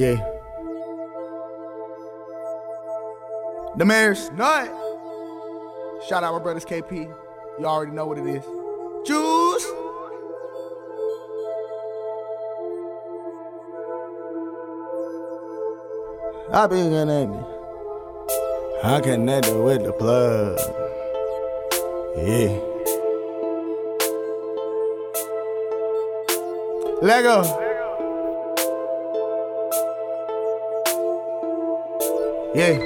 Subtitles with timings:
[0.00, 0.14] Yeah.
[3.76, 4.68] The mayor's nut.
[6.08, 7.12] Shout out my brothers KP.
[7.58, 8.44] You already know what it is.
[9.04, 9.66] Juice.
[16.52, 17.44] I been connected.
[18.84, 20.60] I connected with the plug.
[22.18, 22.56] Yeah.
[27.02, 27.67] Lego.
[32.54, 32.78] Yeah.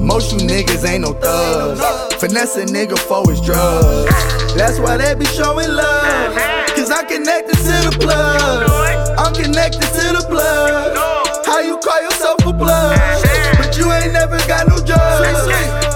[0.00, 2.14] Most you niggas ain't no thugs.
[2.14, 4.08] Finesse a nigga for his drugs.
[4.56, 6.34] That's why they be showing love.
[6.74, 8.70] Cause I'm connected to the plug.
[9.18, 10.96] I'm connected to the plug.
[11.44, 12.98] How you call yourself a plug?
[13.58, 15.46] But you ain't never got no drugs.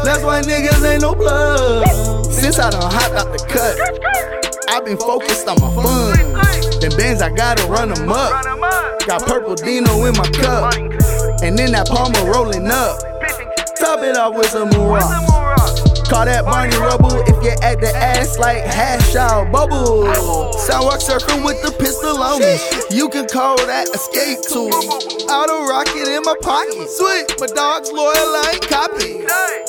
[0.05, 1.87] That's why niggas ain't no plug.
[2.31, 6.78] Since I done hopped out the cut, i been focused on my fun.
[6.99, 8.43] Bands, I gotta run them up.
[9.07, 10.75] Got purple Dino in my cup.
[11.45, 12.99] And then that Palmer rolling up.
[13.79, 14.99] Top it off with some more.
[16.11, 20.11] Call that Barney Rubble if you act the ass like hash out bubble.
[20.55, 22.59] Sidewalk surfing with the pistol on me.
[22.91, 24.75] You can call that escape tool.
[25.31, 26.91] Auto rocket in my pocket.
[26.99, 29.23] Sweet, my dog's loyal, I ain't copy.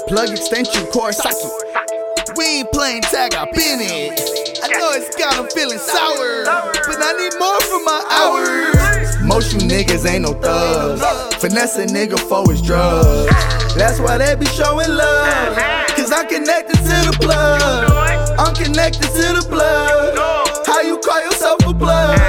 [0.08, 2.36] Plug extension, socket.
[2.36, 4.49] We ain't playing tag, I been it.
[4.62, 6.44] I know it's got 'em feeling sour,
[6.88, 9.18] but I need more for my hours.
[9.22, 11.02] Most you niggas ain't no thugs.
[11.38, 13.32] Finesse a nigga for his drugs.
[13.76, 15.56] That's why they be showing love.
[15.96, 17.92] Cause I'm connected to the plug.
[18.40, 20.18] I'm connected to the plug.
[20.66, 22.20] How you call yourself a plug?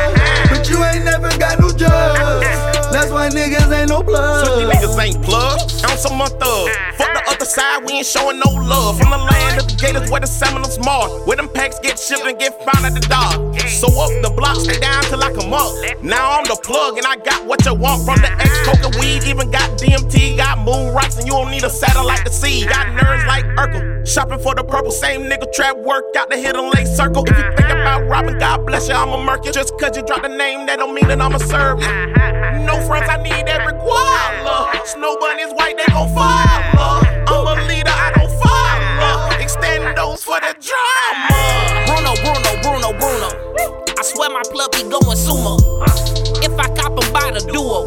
[0.50, 2.47] But you ain't never got no drugs.
[2.92, 4.47] That's why niggas ain't no plug.
[4.47, 5.70] So you niggas ain't plugs,
[6.01, 6.69] ounce a month of.
[6.97, 8.98] Fuck the other side, we ain't showing no love.
[8.98, 11.11] From the land of the gators where the Seminoles march.
[11.27, 13.59] Where them packs get shipped and get found at the dock.
[13.69, 15.73] So up the block, stay down till I come up.
[16.03, 19.25] Now I'm the plug and I got what you want from the ex coca weed.
[19.25, 22.67] Even got DMT, got moon rocks, and you don't need a satellite to see.
[22.67, 24.06] Got nerves like Urkel.
[24.06, 27.25] Shopping for the purple, same nigga trap work out the hidden lake circle.
[27.27, 29.53] If you think about robbing, God bless you, I'ma murk you.
[29.53, 32.19] Just cause you drop the name, that don't mean that I'ma serve you.
[32.91, 34.67] Fronts, I need every guala.
[34.84, 37.06] Snow bunny's white, they gon' follow.
[37.31, 39.31] I'm a leader, I don't follow.
[39.39, 41.87] Extend those for the drama.
[41.87, 43.31] Bruno, Bruno, Bruno, Bruno.
[43.95, 45.62] I swear my plug be going sumo.
[46.43, 47.87] If I cop him by the duo,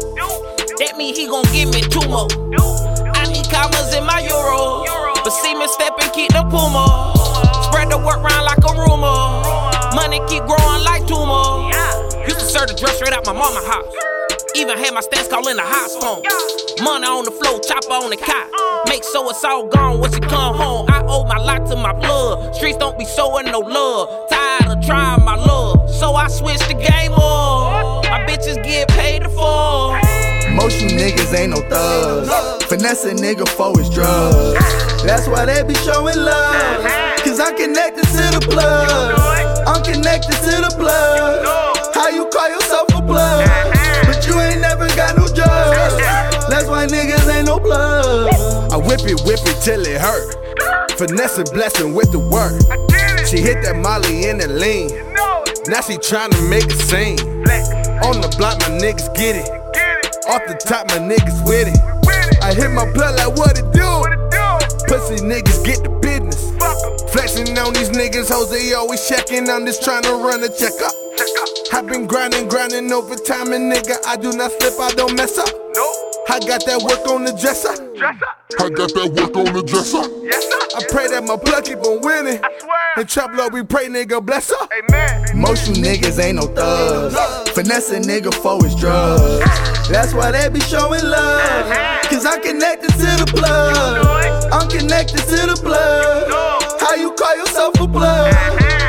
[0.80, 2.32] that mean he gon' give me two more.
[3.12, 4.88] I need commas in my euro.
[5.20, 7.12] But see me step and keep the puma.
[7.68, 9.44] Spread the work round like a rumor.
[9.92, 11.68] Money keep growing like tumor.
[12.24, 14.13] Used to serve the dress straight out my mama house.
[14.56, 16.22] Even had my stance calling the house phone.
[16.84, 18.48] Money on the floor, chopper on the cot.
[18.54, 18.88] Uh.
[18.88, 20.86] Make so it's all gone when she come home.
[20.88, 22.54] I owe my lot to my blood.
[22.54, 24.28] Streets don't be showing no love.
[24.30, 25.90] Tired of trying my love.
[25.90, 28.04] So I switched the game up.
[28.04, 29.98] My bitches get paid to fall.
[30.54, 32.64] Most you niggas ain't no thugs.
[32.66, 34.54] Finesse a nigga for his drugs.
[35.02, 36.84] That's why they be showing love.
[37.24, 39.18] Cause I'm connected to the plug.
[39.66, 41.44] I'm connected to the plug.
[41.94, 42.73] How you call yourself
[48.94, 50.38] Whip it, whip it till it hurt.
[50.94, 52.54] Finesse and blessing with the work.
[53.26, 54.86] She hit that Molly in the lean.
[55.66, 57.18] Now she tryna make a scene.
[58.06, 59.50] On the block, my niggas get it.
[60.30, 61.78] Off the top, my niggas with it.
[62.38, 63.90] I hit my blood like what it do.
[64.86, 66.54] Pussy niggas get the business.
[67.10, 69.50] Flexing on these niggas, hoes, they always checking.
[69.50, 70.94] I'm just trying to run a checkup.
[71.74, 75.36] I've been grinding, grinding over time, and nigga, I do not slip, I don't mess
[75.36, 75.50] up.
[76.30, 77.74] I got that work on the dresser.
[77.96, 80.02] I got that work on the dresser.
[80.24, 80.78] Yes, sir.
[80.78, 82.42] I pray that my plug keep on winning.
[82.42, 82.74] I swear.
[82.96, 84.68] And trap love, we pray, nigga, bless her.
[84.78, 85.38] Amen.
[85.38, 87.14] Most you niggas ain't no thugs.
[87.50, 89.44] Finesse a nigga for his drugs.
[89.88, 91.70] That's why they be showing love.
[92.10, 94.50] Cause I'm connected to the plug.
[94.52, 96.30] I'm connected to the plug.
[96.80, 98.34] How you call yourself a plug?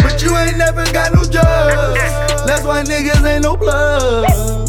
[0.02, 2.02] But you ain't never got no drugs.
[2.46, 4.64] That's why niggas ain't no plug.